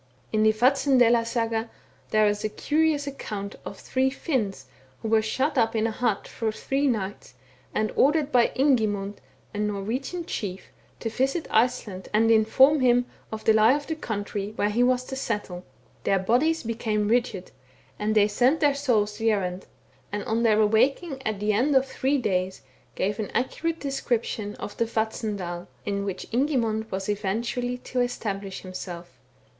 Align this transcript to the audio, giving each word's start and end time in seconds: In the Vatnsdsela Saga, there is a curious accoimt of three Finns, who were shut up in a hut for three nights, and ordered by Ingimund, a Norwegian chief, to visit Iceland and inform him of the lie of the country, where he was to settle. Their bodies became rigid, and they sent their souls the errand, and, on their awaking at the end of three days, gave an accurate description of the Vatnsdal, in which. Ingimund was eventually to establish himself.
In 0.33 0.41
the 0.41 0.51
Vatnsdsela 0.51 1.23
Saga, 1.27 1.69
there 2.09 2.25
is 2.25 2.43
a 2.43 2.49
curious 2.49 3.05
accoimt 3.05 3.53
of 3.63 3.77
three 3.77 4.09
Finns, 4.09 4.65
who 5.03 5.09
were 5.09 5.21
shut 5.21 5.59
up 5.59 5.75
in 5.75 5.85
a 5.85 5.91
hut 5.91 6.27
for 6.27 6.51
three 6.51 6.87
nights, 6.87 7.35
and 7.71 7.91
ordered 7.95 8.31
by 8.31 8.47
Ingimund, 8.55 9.17
a 9.53 9.59
Norwegian 9.59 10.25
chief, 10.25 10.69
to 11.01 11.11
visit 11.11 11.45
Iceland 11.51 12.09
and 12.15 12.31
inform 12.31 12.79
him 12.79 13.05
of 13.31 13.43
the 13.43 13.53
lie 13.53 13.73
of 13.75 13.85
the 13.85 13.93
country, 13.95 14.53
where 14.55 14.71
he 14.71 14.81
was 14.81 15.03
to 15.03 15.15
settle. 15.15 15.63
Their 16.03 16.17
bodies 16.17 16.63
became 16.63 17.07
rigid, 17.07 17.51
and 17.99 18.15
they 18.15 18.27
sent 18.27 18.59
their 18.59 18.73
souls 18.73 19.17
the 19.19 19.29
errand, 19.29 19.67
and, 20.11 20.23
on 20.23 20.41
their 20.41 20.59
awaking 20.59 21.21
at 21.27 21.39
the 21.39 21.53
end 21.53 21.75
of 21.75 21.85
three 21.85 22.17
days, 22.17 22.63
gave 22.95 23.19
an 23.19 23.29
accurate 23.35 23.79
description 23.79 24.55
of 24.55 24.75
the 24.77 24.85
Vatnsdal, 24.85 25.67
in 25.85 26.05
which. 26.05 26.25
Ingimund 26.31 26.89
was 26.89 27.07
eventually 27.07 27.77
to 27.77 28.01
establish 28.01 28.61
himself. 28.61 29.19